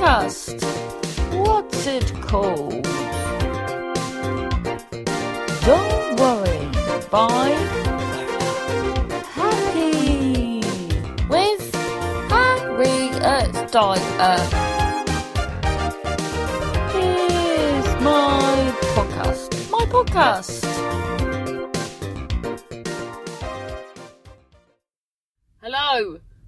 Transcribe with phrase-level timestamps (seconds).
[0.00, 0.62] podcast.
[1.34, 2.84] What's it called?
[5.66, 6.68] Don't worry.
[7.10, 7.56] Bye.
[9.36, 10.62] Happy
[11.28, 11.74] with
[12.30, 14.38] Harriet Dyer.
[16.92, 19.70] Here's my podcast.
[19.70, 20.79] My podcast.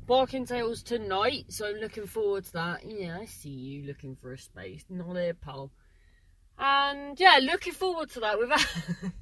[0.06, 2.80] Barking Tales tonight, so I'm looking forward to that.
[2.84, 5.70] Yeah, I see you looking for a space, not a pal.
[6.59, 8.37] And yeah, looking forward to that.
[8.37, 8.51] With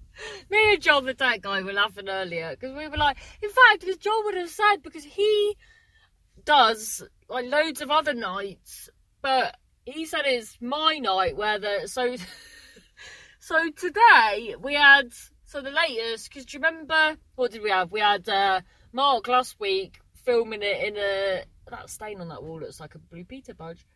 [0.51, 3.81] me and John, the tech guy, were laughing earlier because we were like, in fact,
[3.81, 5.57] because John would have said because he
[6.47, 8.89] does like loads of other nights,
[9.21, 12.17] but he said it's my night where the so
[13.39, 15.13] so today we had
[15.45, 17.93] so the latest because do you remember what did we have?
[17.93, 18.63] We had uh,
[18.95, 22.99] Mark last week filming it in a that stain on that wall looks like a
[22.99, 23.87] blue Peter badge.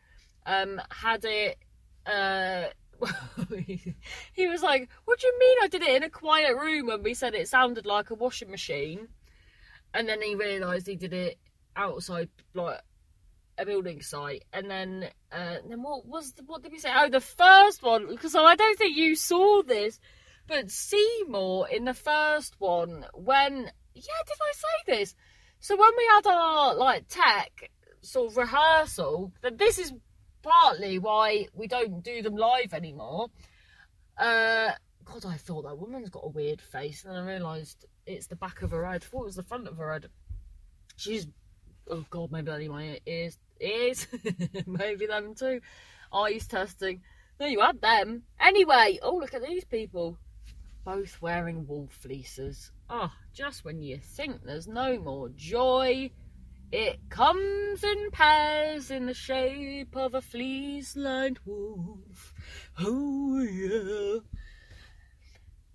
[0.46, 1.58] Um, had it.
[2.06, 2.64] Uh,
[4.32, 7.02] he was like, "What do you mean I did it in a quiet room?" When
[7.02, 9.08] we said it sounded like a washing machine,
[9.92, 11.38] and then he realised he did it
[11.76, 12.80] outside, like
[13.58, 14.44] a building site.
[14.52, 16.90] And then, uh, then what was the, what did we say?
[16.94, 20.00] Oh, the first one because I don't think you saw this,
[20.46, 25.14] but Seymour in the first one when yeah, did I say this?
[25.64, 27.70] So when we had our like tech
[28.02, 29.94] sort of rehearsal, that this is
[30.42, 33.28] partly why we don't do them live anymore.
[34.18, 34.72] Uh,
[35.06, 38.36] God, I thought that woman's got a weird face, and then I realised it's the
[38.36, 39.04] back of her head.
[39.04, 40.10] I thought it was the front of her head.
[40.96, 41.28] She's,
[41.88, 44.06] oh God, maybe only my ears, ears,
[44.66, 45.62] maybe them too.
[46.12, 47.00] Eyes testing.
[47.40, 48.24] No, you had them.
[48.38, 50.18] Anyway, oh look at these people,
[50.84, 52.70] both wearing wool fleeces.
[52.90, 56.10] Oh, just when you think there's no more joy,
[56.70, 62.34] it comes in pairs in the shape of a fleece lined wolf.
[62.78, 64.20] Oh, yeah.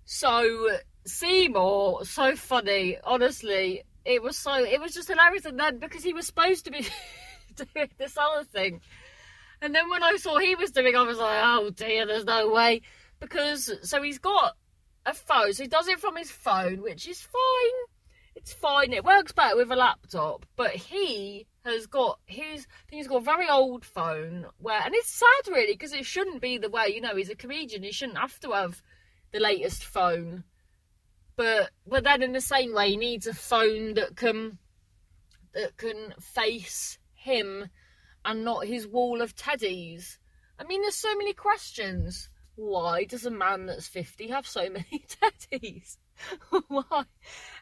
[0.04, 0.68] So,
[1.06, 3.82] Seymour, so funny, honestly.
[4.04, 5.44] It was so, it was just hilarious.
[5.44, 6.86] And then, because he was supposed to be
[7.56, 8.80] doing this other thing.
[9.62, 12.50] And then when I saw he was doing, I was like, oh dear, there's no
[12.50, 12.82] way.
[13.20, 14.56] Because, so he's got
[15.06, 15.52] a phone.
[15.52, 17.80] So he does it from his phone, which is fine.
[18.34, 18.92] It's fine.
[18.92, 20.46] It works better with a laptop.
[20.56, 22.66] But he has got his.
[22.70, 26.06] I think he's got a very old phone where, and it's sad really because it
[26.06, 26.88] shouldn't be the way.
[26.88, 27.82] You know, he's a comedian.
[27.82, 28.82] He shouldn't have to have
[29.32, 30.44] the latest phone.
[31.36, 34.58] But but then in the same way, he needs a phone that can
[35.54, 37.68] that can face him
[38.24, 40.18] and not his wall of teddies.
[40.58, 42.28] I mean, there's so many questions
[42.60, 45.04] why does a man that's 50 have so many
[45.50, 45.96] teddies?
[46.68, 47.04] why?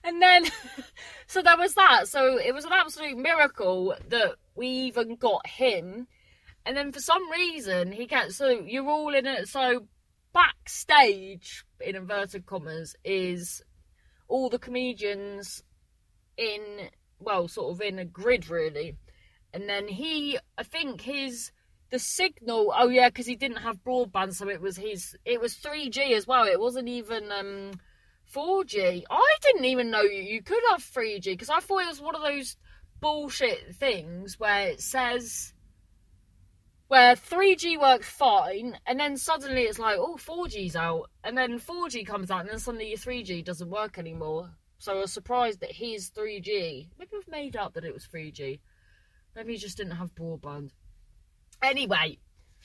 [0.03, 0.47] And then,
[1.27, 2.09] so there was that.
[2.09, 6.09] So it was an absolute miracle that we even got him.
[6.67, 9.49] And then for some reason, he gets, so you're all in it.
[9.49, 9.87] So
[10.35, 13.63] backstage, in inverted commas, is
[14.27, 15.63] all the comedians
[16.37, 18.97] in, well, sort of in a grid really.
[19.55, 21.53] And then he, I think his
[21.91, 25.55] the signal oh yeah because he didn't have broadband so it was his it was
[25.55, 26.45] 3g as well.
[26.45, 27.73] It wasn't even um
[28.35, 32.01] 4g i didn't even know you, you could have 3g because i thought it was
[32.01, 32.57] one of those
[33.01, 35.55] bullshit things where it says
[36.89, 42.07] where 3g works fine and then suddenly it's like oh 4g's out and then 4g
[42.07, 44.51] comes out and then suddenly your 3g doesn't work anymore.
[44.79, 48.61] So i was surprised that his 3g maybe i've made up that it was 3g
[49.35, 50.71] maybe he just didn't have broadband
[51.63, 52.19] Anyway,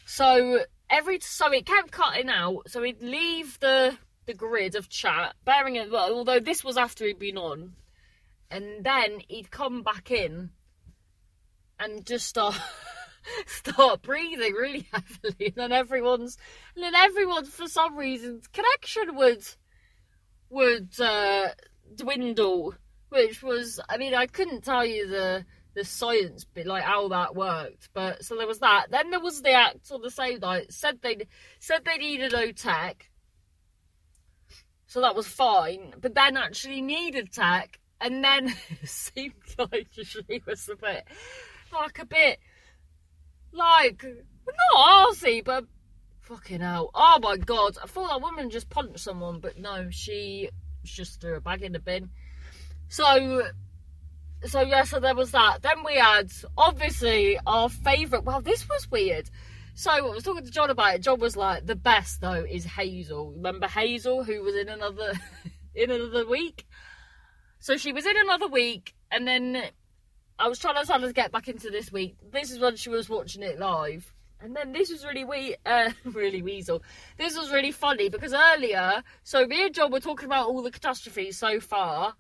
[0.06, 0.60] so
[0.90, 2.70] every so it kept cutting out.
[2.70, 7.06] So he'd leave the the grid of chat, bearing in well, although this was after
[7.06, 7.74] he'd been on,
[8.50, 10.52] and then he'd come back in
[11.80, 12.56] and just start
[13.46, 16.38] start breathing really heavily, and then everyone's
[16.76, 19.44] and then everyone's for some reason connection would
[20.50, 21.50] would uh,
[21.96, 22.76] dwindle,
[23.10, 27.36] which was I mean I couldn't tell you the the science bit, like how that
[27.36, 27.90] worked.
[27.94, 28.88] But so there was that.
[28.92, 30.72] Then there was the act on the same night.
[30.72, 31.28] Said they
[31.60, 33.10] said they needed no tech,
[34.88, 35.94] so that was fine.
[36.00, 38.54] But then actually needed tech, and then
[38.84, 41.08] seemed like she was a bit
[41.72, 42.40] like a bit
[43.52, 44.04] like
[44.74, 45.66] not arsey, but
[46.22, 46.92] fucking hell.
[46.94, 47.78] Oh my god!
[47.82, 50.50] I thought that woman just punched someone, but no, she
[50.84, 52.10] just threw a bag in the bin.
[52.90, 53.44] So
[54.46, 55.62] so yeah, so there was that.
[55.62, 58.26] Then we had obviously our favourite.
[58.26, 59.30] Well, this was weird.
[59.76, 61.02] So I was talking to John about it.
[61.02, 63.32] John was like, the best though is Hazel.
[63.32, 65.14] Remember Hazel, who was in another
[65.76, 66.66] in another week.
[67.60, 69.64] So she was in another week, and then
[70.38, 72.16] I was trying to try to get back into this week.
[72.32, 74.14] This is when she was watching it live.
[74.42, 76.84] And then this was really we uh, really weasel.
[77.18, 80.72] This was really funny because earlier, so me and John were talking about all the
[80.72, 82.14] catastrophes so far,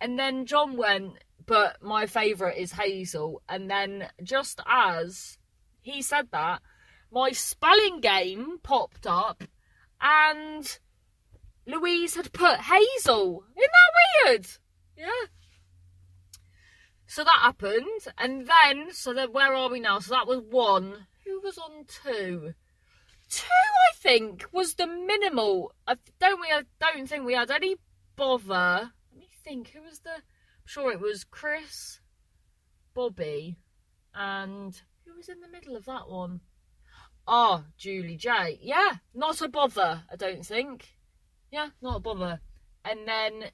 [0.00, 1.14] and then John went,
[1.46, 3.42] but my favourite is Hazel.
[3.48, 5.38] And then just as
[5.82, 6.62] he said that,
[7.10, 9.44] my spelling game popped up,
[10.00, 10.78] and
[11.66, 13.44] Louise had put Hazel.
[13.56, 14.46] Isn't that weird?
[14.96, 15.28] Yeah.
[17.06, 20.00] So that happened, and then so then where are we now?
[20.00, 21.06] So that was one.
[21.24, 22.54] Who was on two?
[23.30, 25.72] Two, I think, was the minimal.
[25.86, 26.48] I don't we?
[26.48, 27.76] I don't think we had any
[28.16, 28.90] bother.
[29.12, 29.68] Let me think.
[29.68, 30.22] Who was the?
[30.66, 32.00] Sure it was Chris,
[32.94, 33.58] Bobby,
[34.14, 36.40] and who was in the middle of that one?
[37.26, 38.58] Ah, oh, Julie J.
[38.62, 40.02] Yeah, not a bother.
[40.10, 40.96] I don't think.
[41.50, 42.40] Yeah, not a bother.
[42.84, 43.50] And then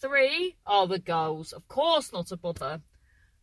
[0.00, 1.52] three are the girls.
[1.52, 2.80] Of course, not a bother.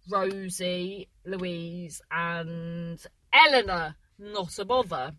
[0.09, 5.13] Rosie, Louise, and Eleanor, not a bother.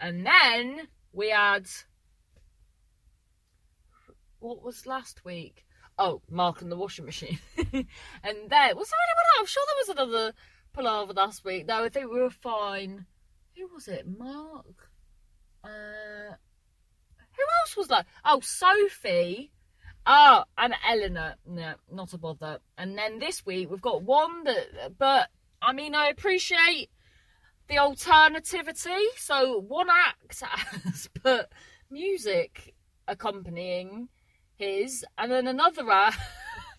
[0.00, 1.66] And then we had.
[4.38, 5.65] What was last week?
[5.98, 7.38] Oh, Mark and the washing machine.
[7.56, 8.76] and then.
[8.76, 9.40] Was there anyone else?
[9.40, 10.32] I'm sure there was another
[10.72, 11.66] palaver last week.
[11.66, 13.06] No, I think we were fine.
[13.56, 14.06] Who was it?
[14.06, 14.90] Mark?
[15.64, 16.36] Uh.
[17.36, 18.06] Who else was that?
[18.24, 19.52] Oh, Sophie
[20.06, 21.34] Oh, and Eleanor.
[21.44, 22.60] No, not a bother.
[22.78, 25.28] And then this week we've got one that, but
[25.60, 26.90] I mean, I appreciate
[27.68, 29.04] the alternativity.
[29.16, 30.40] So one act
[30.84, 31.46] has put
[31.90, 32.74] music
[33.08, 34.08] accompanying
[34.58, 36.18] his, and then another act.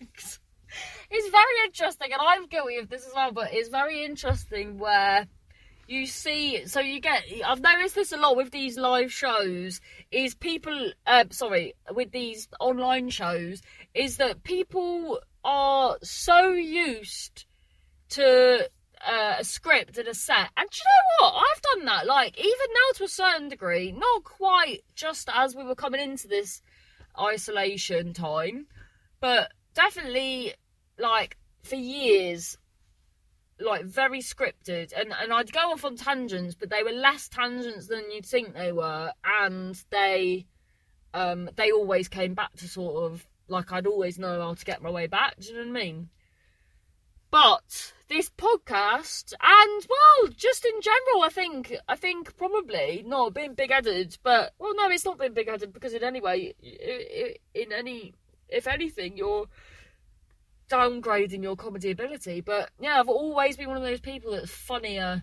[0.00, 5.26] it's very interesting, and I'm guilty of this as well, but it's very interesting where
[5.88, 9.80] you see so you get i've noticed this a lot with these live shows
[10.10, 13.62] is people uh, sorry with these online shows
[13.94, 17.46] is that people are so used
[18.10, 18.68] to
[19.06, 22.66] uh, a script and a set and you know what i've done that like even
[22.74, 26.60] now to a certain degree not quite just as we were coming into this
[27.18, 28.66] isolation time.
[29.20, 30.54] But definitely
[30.98, 32.56] like for years
[33.60, 34.92] like very scripted.
[34.96, 38.54] And and I'd go off on tangents but they were less tangents than you'd think
[38.54, 39.12] they were.
[39.24, 40.46] And they
[41.14, 44.82] um they always came back to sort of like I'd always know how to get
[44.82, 45.36] my way back.
[45.40, 46.08] Do you know what I mean
[47.30, 53.54] but this podcast and well just in general I think I think probably not being
[53.54, 56.54] big-headed but well no it's not being big-headed because in any way
[57.54, 58.14] in any
[58.48, 59.46] if anything you're
[60.68, 62.40] downgrading your comedy ability.
[62.40, 65.22] But yeah, I've always been one of those people that's funnier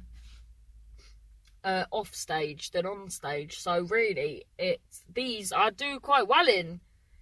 [1.63, 3.59] uh, off stage than on stage.
[3.59, 6.81] So really, it's these I do quite well in.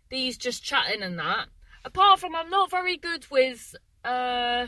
[0.10, 1.48] These just chatting and that.
[1.86, 4.68] Apart from I'm not very good with uh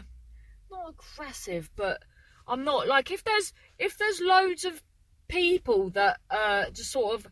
[0.71, 2.01] not aggressive, but
[2.47, 4.81] I'm not like if there's if there's loads of
[5.27, 7.27] people that uh just sort of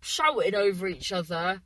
[0.00, 1.62] shouting over each other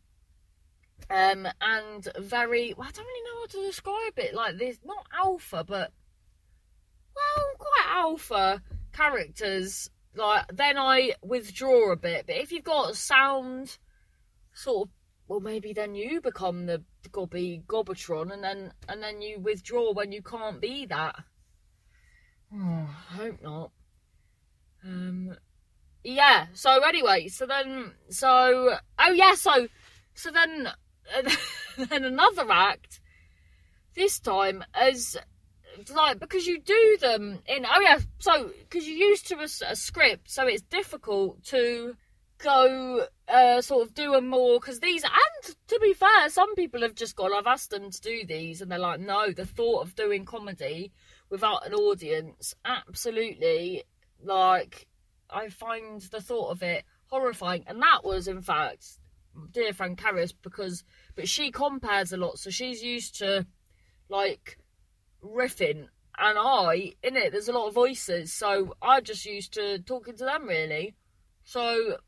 [1.11, 2.75] um, and very.
[2.77, 4.35] Well, I don't really know how to describe it.
[4.35, 5.93] Like this, not alpha, but
[7.17, 8.63] well, quite alpha
[8.93, 9.91] characters.
[10.15, 12.27] Like then I withdraw a bit.
[12.27, 13.79] But if you've got sound,
[14.53, 14.95] sort of,
[15.29, 16.83] well, maybe then you become the
[17.13, 21.17] gobby gobotron, and then and then you withdraw when you can't be that.
[22.55, 23.71] Oh, I hope not.
[24.85, 25.37] Um,
[26.03, 26.47] yeah.
[26.55, 29.69] So anyway, so then, so oh yeah, so
[30.15, 30.69] so then
[31.77, 33.01] then another act
[33.95, 35.17] this time as
[35.95, 39.77] like because you do them in oh yeah so because you're used to a, a,
[39.77, 41.95] script so it's difficult to
[42.39, 46.83] go uh, sort of do a more because these and to be fair some people
[46.83, 49.83] have just gone i've asked them to do these and they're like no the thought
[49.83, 50.93] of doing comedy
[51.31, 53.83] without an audience absolutely
[54.23, 54.87] like
[55.31, 58.99] i find the thought of it horrifying and that was in fact
[59.51, 63.47] dear friend Karis because but she compares a lot, so she's used to
[64.09, 64.59] like
[65.23, 65.87] riffing
[66.19, 70.17] and I in it there's a lot of voices, so I just used to talking
[70.17, 70.95] to them really.
[71.45, 71.99] So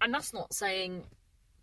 [0.00, 1.04] and that's not saying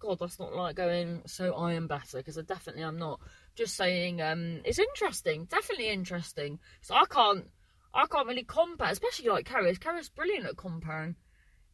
[0.03, 3.21] God, that's not like going so I am better because I definitely am not.
[3.55, 6.59] Just saying um it's interesting, definitely interesting.
[6.81, 7.45] So I can't
[7.93, 9.79] I can't really compare, especially like Karis.
[9.79, 11.15] Karis brilliant at comparing.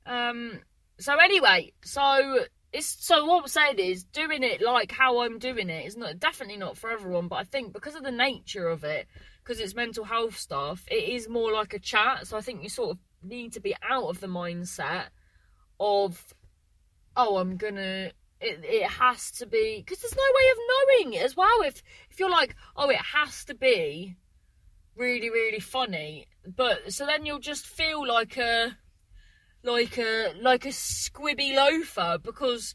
[0.06, 0.60] Um
[1.00, 5.70] so anyway, so it's so what I'm saying is doing it like how I'm doing
[5.72, 8.84] it is not definitely not for everyone, but I think because of the nature of
[8.84, 9.08] it,
[9.44, 12.28] because it's mental health stuff, it is more like a chat.
[12.28, 15.06] So I think you sort of need to be out of the mindset
[15.80, 16.36] of
[17.20, 21.36] oh I'm gonna it, it has to be because there's no way of knowing as
[21.36, 24.16] well if if you're like oh it has to be
[24.96, 26.28] really really funny.
[26.46, 28.78] But so then you'll just feel like a
[29.64, 32.74] like a like a squibby loafer because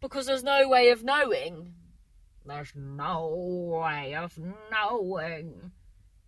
[0.00, 1.74] because there's no way of knowing.
[2.44, 4.38] There's no way of
[4.70, 5.72] knowing.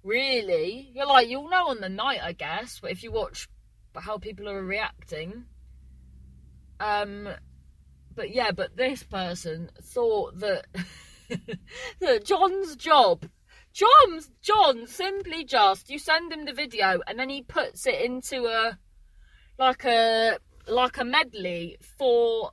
[0.03, 2.79] Really, you're like you'll know on the night, I guess.
[2.81, 3.49] But if you watch
[3.95, 5.45] how people are reacting,
[6.81, 7.29] um,
[8.19, 10.67] but yeah, but this person thought that
[12.01, 13.25] that John's job
[13.73, 18.47] John's John simply just you send him the video and then he puts it into
[18.47, 18.77] a
[19.57, 22.51] like a like a medley for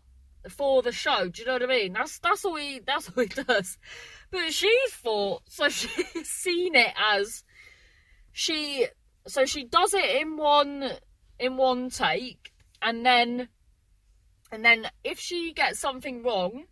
[0.47, 1.29] for the show.
[1.29, 1.93] Do you know what I mean?
[1.93, 3.79] That's that's all he that's all he does.
[4.29, 7.43] But she thought so she's seen it as
[8.33, 8.85] she
[9.25, 10.91] so she does it in one
[11.39, 12.53] in one take
[12.83, 13.47] and then
[14.55, 16.65] and then if she gets something wrong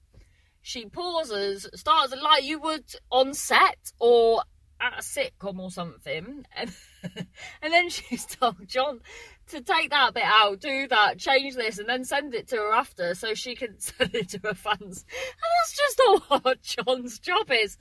[0.63, 4.41] she pauses, starts like you would on set or
[4.79, 6.71] at a sitcom or something, and
[7.61, 9.01] and then she's told John
[9.49, 12.73] to take that bit out, do that, change this, and then send it to her
[12.73, 15.05] after so she can send it to her fans.
[15.05, 17.77] And that's just all what John's job is.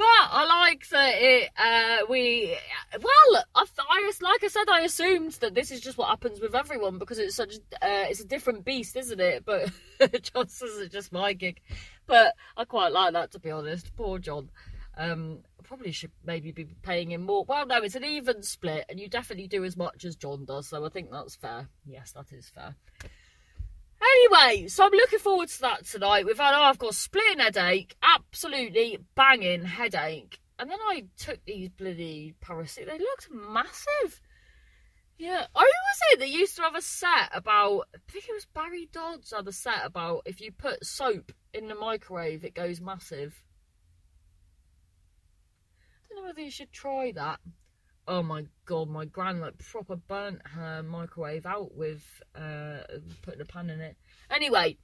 [0.00, 1.50] But I like that it.
[1.58, 2.56] Uh, we
[2.94, 6.54] well, I, I, like I said, I assumed that this is just what happens with
[6.54, 7.56] everyone because it's such.
[7.74, 9.44] Uh, it's a different beast, isn't it?
[9.44, 9.70] But
[10.22, 11.60] John says it's just my gig.
[12.06, 13.94] But I quite like that to be honest.
[13.94, 14.48] Poor John.
[14.96, 17.44] Um, probably should maybe be paying him more.
[17.44, 20.66] Well, no, it's an even split, and you definitely do as much as John does,
[20.68, 21.68] so I think that's fair.
[21.84, 22.74] Yes, that is fair.
[24.02, 26.26] Anyway, so I'm looking forward to that tonight.
[26.26, 30.38] We've had, oh, I've got a splitting headache, absolutely banging headache.
[30.58, 32.88] And then I took these bloody parasites.
[32.90, 34.20] They looked massive.
[35.18, 35.46] Yeah.
[35.54, 38.88] Who was it They used to have a set about, I think it was Barry
[38.90, 43.42] Dodds had a set about if you put soap in the microwave, it goes massive
[46.10, 47.40] I don't know whether you should try that.
[48.08, 52.02] Oh my god, my gran like proper burnt her microwave out with
[52.34, 52.78] uh,
[53.22, 53.96] putting a pan in it.
[54.30, 54.78] Anyway,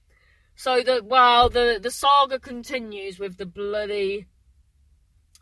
[0.55, 4.27] so the well the the saga continues with the bloody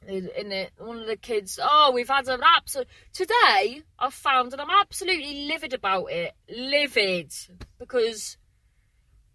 [0.06, 4.60] in it one of the kids oh we've had an absolute today i found and
[4.60, 7.32] i'm absolutely livid about it livid
[7.78, 8.36] because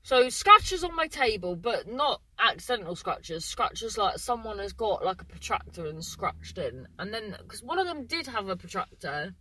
[0.01, 3.45] so scratches on my table, but not accidental scratches.
[3.45, 7.79] Scratches like someone has got like a protractor and scratched in, and then because one
[7.79, 9.35] of them did have a protractor,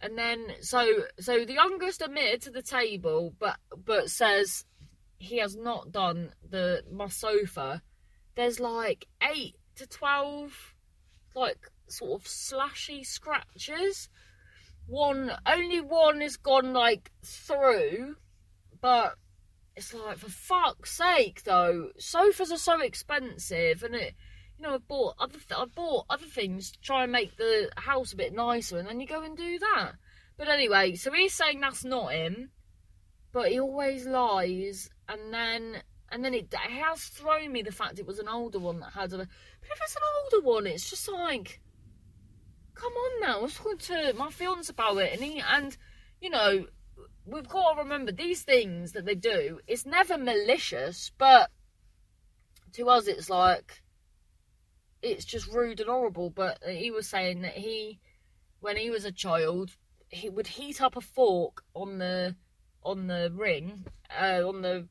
[0.00, 0.86] and then so
[1.20, 4.64] so the youngest admitted to the table, but but says
[5.18, 7.82] he has not done the my sofa.
[8.34, 10.74] There's like eight to twelve,
[11.34, 14.08] like sort of slashy scratches.
[14.86, 18.16] One only one has gone like through,
[18.80, 19.14] but
[19.76, 24.14] it's like for fuck's sake though sofas are so expensive and it
[24.58, 27.68] you know i bought other th- i bought other things to try and make the
[27.76, 29.92] house a bit nicer and then you go and do that.
[30.38, 32.50] But anyway so he's saying that's not him
[33.32, 37.98] but he always lies and then and then it, it has thrown me the fact
[37.98, 39.28] it was an older one that had a but
[39.70, 41.60] if it's an older one it's just like
[42.74, 45.12] come on now i was talking to my fiance about it?
[45.12, 45.76] And he and
[46.20, 46.66] you know
[47.26, 51.50] we've got to remember these things that they do, it's never malicious, but
[52.72, 53.82] to us it's like
[55.02, 56.30] it's just rude and horrible.
[56.30, 58.00] But he was saying that he
[58.60, 59.76] when he was a child,
[60.08, 62.36] he would heat up a fork on the
[62.82, 64.88] on the ring, uh, on the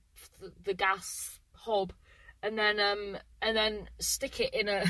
[0.64, 1.94] the gas hob,
[2.44, 4.86] and then um and then stick it in a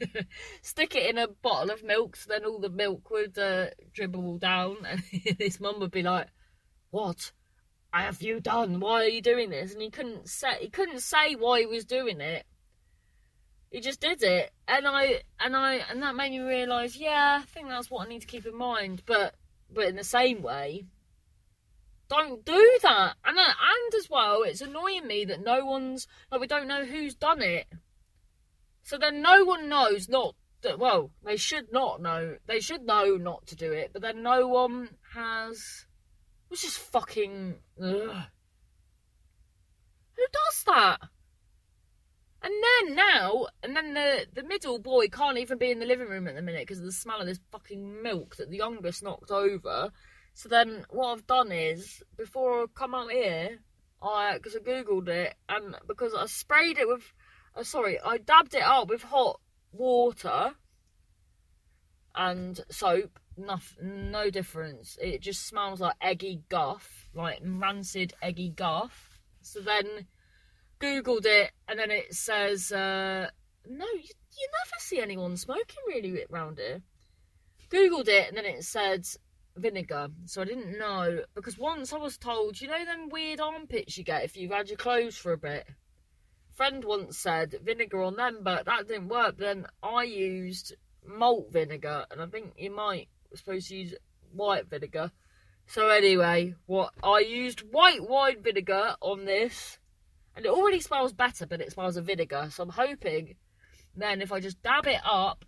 [0.62, 2.16] stick it in a bottle of milk.
[2.16, 5.02] So then all the milk would uh, dribble down, and
[5.38, 6.28] his mum would be like,
[6.96, 7.32] what
[7.92, 8.80] have you done?
[8.80, 9.74] Why are you doing this?
[9.74, 12.46] And he couldn't say he couldn't say why he was doing it.
[13.70, 16.96] He just did it, and I and I and that made me realise.
[16.96, 19.02] Yeah, I think that's what I need to keep in mind.
[19.04, 19.34] But
[19.70, 20.86] but in the same way,
[22.08, 23.16] don't do that.
[23.22, 26.86] And uh, and as well, it's annoying me that no one's like we don't know
[26.86, 27.66] who's done it.
[28.84, 30.78] So then no one knows not that.
[30.78, 32.36] Well, they should not know.
[32.46, 33.90] They should know not to do it.
[33.92, 35.85] But then no one has
[36.48, 37.56] which just fucking.
[37.82, 38.22] Ugh.
[40.16, 40.98] Who does that?
[42.42, 46.08] And then now, and then the the middle boy can't even be in the living
[46.08, 49.02] room at the minute because of the smell of this fucking milk that the youngest
[49.02, 49.90] knocked over.
[50.34, 53.58] So then what I've done is before I come out here,
[54.02, 57.12] I because I googled it and because I sprayed it with,
[57.56, 59.40] uh, sorry, I dabbed it up with hot
[59.72, 60.54] water
[62.14, 64.98] and soap nothing, no difference.
[65.00, 69.20] It just smells like eggy guff, like rancid eggy guff.
[69.42, 70.06] So then
[70.80, 73.30] googled it, and then it says, uh,
[73.68, 76.82] "No, you, you never see anyone smoking really around here."
[77.70, 79.06] Googled it and then it said
[79.56, 80.08] vinegar.
[80.26, 84.04] So I didn't know because once I was told, you know, them weird armpits you
[84.04, 85.66] get if you've had your clothes for a bit.
[86.54, 89.36] Friend once said vinegar on them, but that didn't work.
[89.36, 90.74] Then I used
[91.06, 93.94] malt vinegar, and I think you might supposed to use
[94.32, 95.10] white vinegar.
[95.66, 99.78] So anyway, what I used white wine vinegar on this,
[100.36, 102.48] and it already smells better, but it smells of vinegar.
[102.50, 103.34] So I'm hoping
[103.96, 105.44] then if I just dab it up,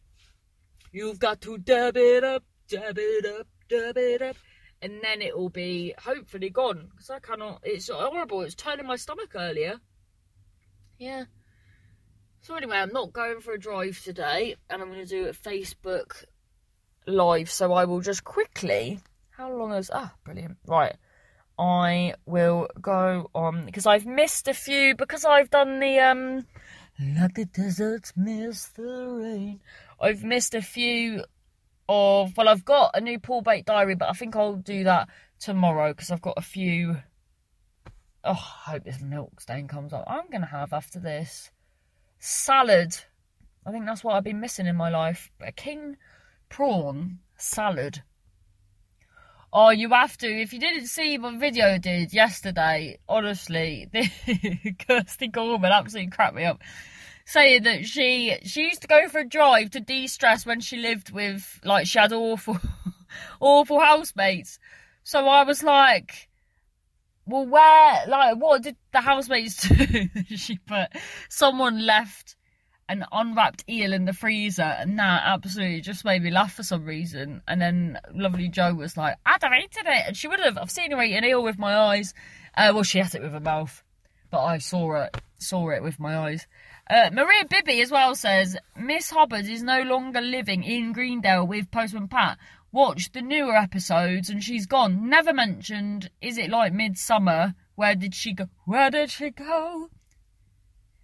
[0.91, 4.37] you've got to dab it up, dab it up, dab it up,
[4.83, 6.89] and then it will be hopefully gone.
[6.91, 7.61] Because I cannot.
[7.63, 8.43] It's horrible.
[8.43, 9.81] It's turning my stomach earlier.
[10.99, 11.25] Yeah.
[12.41, 15.33] So anyway, I'm not going for a drive today, and I'm going to do a
[15.33, 16.25] Facebook
[17.09, 17.51] live.
[17.51, 19.01] So I will just quickly.
[19.31, 20.97] How long is ah brilliant right?
[21.59, 26.47] I will go on because I've missed a few because I've done the um
[27.01, 29.61] like the deserts miss the rain.
[30.01, 31.25] I've missed a few
[31.89, 35.09] of well, I've got a new Paul Bake diary, but I think I'll do that
[35.41, 36.97] tomorrow because I've got a few.
[38.25, 38.31] Oh,
[38.67, 40.05] I hope this milk stain comes up.
[40.07, 41.51] I'm gonna have after this
[42.19, 42.97] salad.
[43.67, 45.31] I think that's what I've been missing in my life.
[45.41, 45.97] A king
[46.49, 48.03] prawn salad.
[49.53, 50.27] Oh, you have to.
[50.27, 53.89] If you didn't see my video did yesterday, honestly,
[54.87, 56.61] Kirsty Gorman absolutely cracked me up.
[57.25, 61.11] Saying that she she used to go for a drive to de-stress when she lived
[61.13, 62.59] with like she had awful
[63.41, 64.59] awful housemates.
[65.03, 66.29] So I was like,
[67.27, 70.09] well, where like what did the housemates do?
[70.37, 70.89] she put
[71.29, 72.37] someone left
[72.89, 76.85] an unwrapped eel in the freezer, and that absolutely just made me laugh for some
[76.85, 77.43] reason.
[77.47, 80.59] And then lovely Joe was like, "I'd have eaten it," and she would have.
[80.59, 82.15] I've seen her eat an eel with my eyes.
[82.57, 83.83] Uh, well, she ate it with her mouth,
[84.31, 86.47] but I saw it, saw it with my eyes.
[86.91, 91.71] Uh, Maria Bibby as well says Miss Hubbard is no longer living in Greendale with
[91.71, 92.39] Postman Pat.
[92.73, 95.09] Watch the newer episodes, and she's gone.
[95.09, 96.11] Never mentioned.
[96.21, 97.55] Is it like Midsummer?
[97.75, 98.49] Where did she go?
[98.65, 99.91] Where did she go?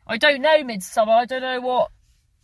[0.06, 1.12] I don't know Midsummer.
[1.12, 1.90] I don't know what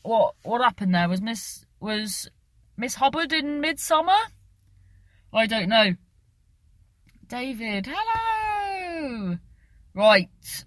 [0.02, 1.08] what what happened there.
[1.08, 2.28] Was Miss was
[2.76, 4.18] Miss Hubbard in Midsummer?
[5.32, 5.94] I don't know.
[7.28, 9.38] David, hello.
[9.94, 10.64] Right.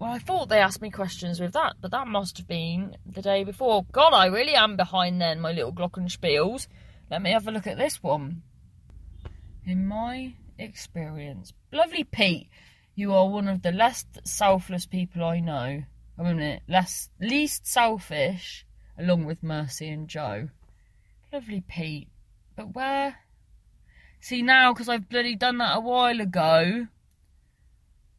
[0.00, 3.22] Well, I thought they asked me questions with that, but that must have been the
[3.22, 3.86] day before.
[3.92, 6.66] God, I really am behind then, my little glockenspiels.
[7.10, 8.42] Let me have a look at this one.
[9.64, 12.48] In my experience, lovely Pete,
[12.94, 15.84] you are one of the less selfless people I know.
[16.18, 18.64] I mean, less least selfish,
[18.98, 20.48] along with Mercy and Joe.
[21.32, 22.08] Lovely Pete,
[22.54, 23.18] but where?
[24.20, 26.86] See now, because I've bloody done that a while ago.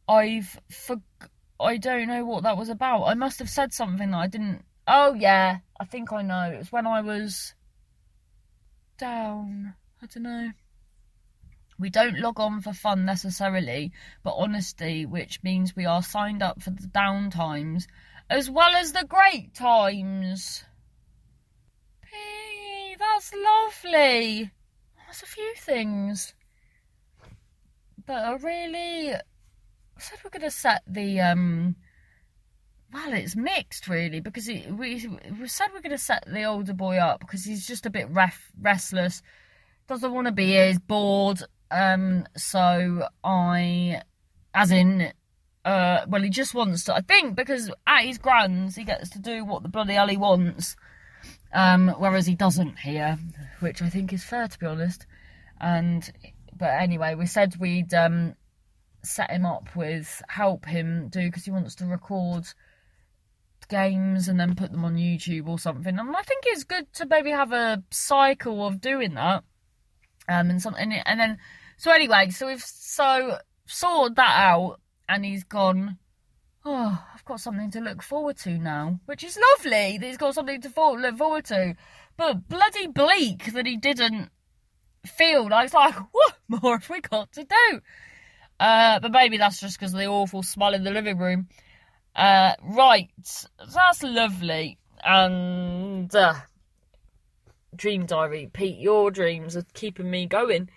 [0.08, 1.00] I've for
[1.58, 3.04] I don't know what that was about.
[3.04, 4.64] I must have said something that I didn't.
[4.86, 6.50] Oh yeah, I think I know.
[6.52, 7.54] It was when I was
[8.98, 9.74] down.
[10.02, 10.50] I don't know.
[11.78, 16.62] We don't log on for fun necessarily, but honesty, which means we are signed up
[16.62, 17.86] for the down times
[18.28, 20.64] as well as the great times.
[22.02, 24.50] P, that's lovely.
[25.06, 26.34] That's a few things
[28.06, 29.14] that are really.
[29.14, 31.76] I said we're going to set the um.
[32.92, 36.98] Well, it's mixed really because we we said we're going to set the older boy
[36.98, 39.22] up because he's just a bit ref, restless,
[39.86, 44.02] doesn't want to be here, he's bored, um, so I,
[44.54, 45.12] as in,
[45.64, 46.94] uh, well, he just wants to.
[46.94, 50.16] I think because at his grands, he gets to do what the bloody hell he
[50.16, 50.76] wants,
[51.52, 53.18] um, whereas he doesn't here,
[53.60, 55.06] which I think is fair to be honest.
[55.60, 56.10] And
[56.56, 58.34] but anyway, we said we'd um,
[59.02, 62.46] set him up with help him do because he wants to record
[63.68, 65.98] games and then put them on YouTube or something.
[65.98, 69.44] And I think it's good to maybe have a cycle of doing that.
[70.28, 71.38] Um, and something, and then
[71.76, 75.98] so anyway, so we've so sorted that out, and he's gone.
[76.64, 79.98] Oh, I've got something to look forward to now, which is lovely.
[79.98, 81.76] That he's got something to for- look forward to,
[82.16, 84.30] but bloody bleak that he didn't
[85.06, 85.48] feel.
[85.52, 87.80] I was like, what more have we got to do?
[88.58, 91.48] Uh, but maybe that's just because of the awful smell in the living room.
[92.14, 93.10] Uh, right,
[93.72, 94.78] that's lovely.
[95.04, 96.34] And uh,
[97.76, 100.70] Dream Diary, Pete, your dreams are keeping me going.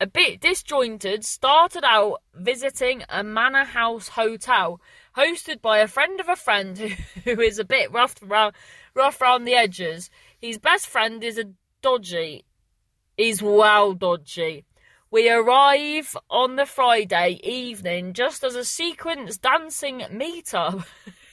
[0.00, 4.80] A bit disjointed, started out visiting a manor house hotel
[5.16, 6.78] hosted by a friend of a friend
[7.24, 8.54] who, is a bit rough around,
[8.94, 10.10] rough around the edges.
[10.40, 12.44] His best friend is a dodgy,
[13.16, 14.64] is well dodgy.
[15.10, 20.84] We arrive on the Friday evening just as a sequence dancing meetup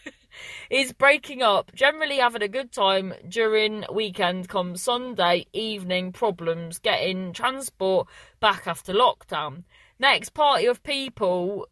[0.74, 7.32] is breaking up, generally having a good time during weekend come Sunday evening problems getting
[7.32, 8.08] transport
[8.40, 9.66] back after lockdown.
[10.00, 11.68] Next party of people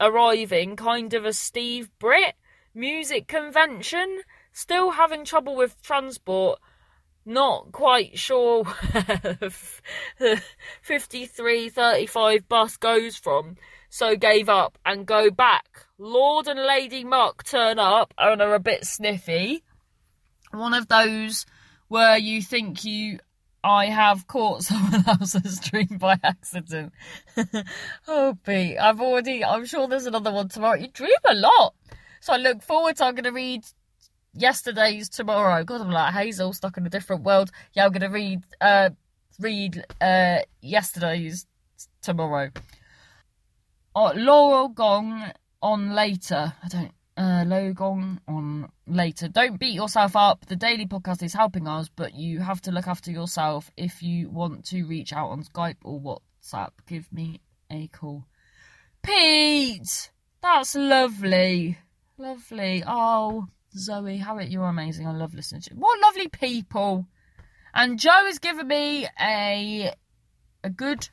[0.00, 2.34] arriving kind of a Steve Britt
[2.74, 4.22] music convention,
[4.54, 6.58] still having trouble with transport.
[7.26, 9.38] Not quite sure where
[10.18, 10.42] the
[10.80, 13.58] 5335 bus goes from,
[13.96, 15.86] so gave up and go back.
[15.96, 19.64] Lord and Lady Muck turn up and are a bit sniffy.
[20.50, 21.46] One of those
[21.88, 23.20] where you think you
[23.64, 26.92] I have caught someone else's dream by accident.
[28.06, 30.76] oh, Pete, I've already, I'm sure there's another one tomorrow.
[30.78, 31.74] You dream a lot.
[32.20, 33.64] So I look forward to, I'm going to read
[34.34, 35.64] yesterday's tomorrow.
[35.64, 37.50] God, I'm like Hazel stuck in a different world.
[37.72, 38.90] Yeah, I'm gonna read uh
[39.40, 41.46] read uh yesterday's
[42.02, 42.50] tomorrow.
[43.98, 45.32] Oh, Laurel Gong
[45.62, 46.52] on later.
[46.62, 49.26] I don't uh Logong on later.
[49.26, 50.44] Don't beat yourself up.
[50.44, 54.28] The daily podcast is helping us, but you have to look after yourself if you
[54.28, 56.72] want to reach out on Skype or WhatsApp.
[56.86, 58.26] Give me a call.
[59.02, 60.10] Pete!
[60.42, 61.78] That's lovely.
[62.18, 62.84] Lovely.
[62.86, 65.06] Oh, Zoe, Harriet, you're amazing.
[65.06, 65.80] I love listening to you.
[65.80, 67.06] What lovely people.
[67.72, 69.94] And Joe has given me a
[70.62, 71.08] a good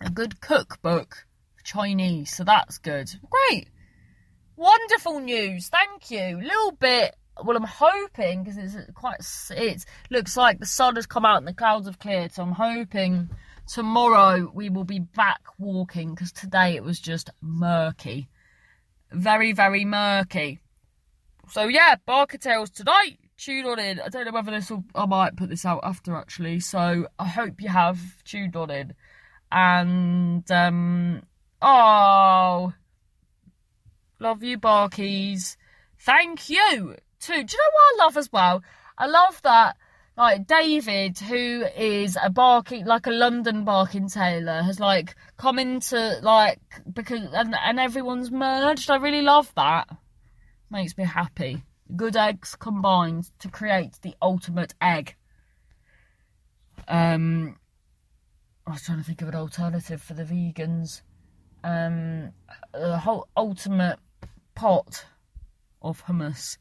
[0.00, 1.26] a good cookbook
[1.64, 3.10] Chinese, so that's good.
[3.30, 3.68] Great.
[4.56, 5.68] Wonderful news.
[5.68, 6.40] Thank you.
[6.42, 9.20] Little bit well, I'm hoping because it's quite.
[9.50, 12.32] It looks like the sun has come out and the clouds have cleared.
[12.32, 13.30] So I'm hoping
[13.66, 18.28] tomorrow we will be back walking because today it was just murky,
[19.12, 20.60] very very murky.
[21.48, 23.18] So yeah, Barker Tales tonight.
[23.36, 24.00] Tune on in.
[24.00, 24.84] I don't know whether this will.
[24.94, 26.60] I might put this out after actually.
[26.60, 28.92] So I hope you have tuned on in.
[29.50, 31.22] And um,
[31.62, 32.72] oh,
[34.18, 35.56] love you, Barkies.
[35.98, 37.32] Thank you too.
[37.32, 38.62] Do you know what I love as well?
[38.96, 39.76] I love that
[40.16, 46.18] like David, who is a barking like a London barking tailor, has like come into
[46.22, 46.60] like
[46.92, 48.90] because and and everyone's merged.
[48.90, 49.88] I really love that
[50.70, 51.62] makes me happy.
[51.96, 55.16] Good eggs combined to create the ultimate egg.
[56.86, 57.56] Um,
[58.66, 61.02] I was trying to think of an alternative for the vegans.
[61.62, 62.32] Um,
[62.72, 63.98] the whole ultimate
[64.54, 65.04] pot
[65.82, 66.58] of hummus.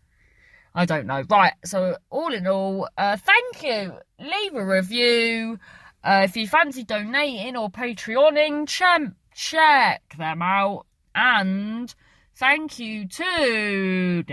[0.76, 1.24] I don't know.
[1.30, 3.94] Right, so all in all, uh, thank you.
[4.20, 5.60] Leave a review.
[6.04, 9.02] Uh, if you fancy donating or Patreoning, check,
[9.34, 10.86] check them out.
[11.16, 11.94] And
[12.40, 14.24] Thank you da.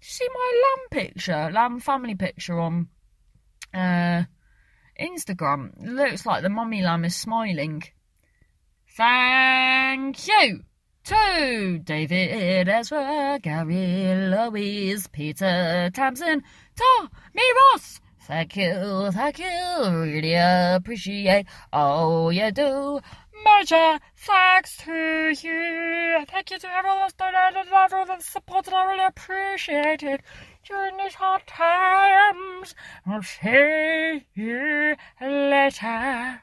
[0.00, 2.88] See my lamb picture, lamb family picture on
[3.72, 4.24] uh,
[5.00, 5.70] Instagram.
[5.80, 7.84] Looks like the mummy lamb is smiling.
[8.94, 10.64] Thank you
[11.04, 16.42] to David Ezra, Gary Louise, Peter Tamsin,
[16.76, 18.00] Tommy Ross.
[18.26, 19.46] Thank you, thank you,
[19.88, 23.00] really appreciate all you do.
[23.42, 26.24] Major thanks to you.
[26.26, 28.74] Thank you to everyone that's donated and everyone that's supported.
[28.74, 30.20] I really appreciate it
[30.68, 32.74] during these hard times.
[33.06, 36.42] I'll see you later.